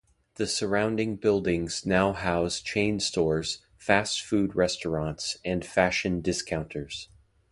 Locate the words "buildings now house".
1.17-2.59